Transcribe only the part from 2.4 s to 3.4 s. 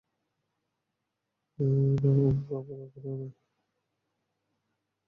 কাপুর এখানে নেই।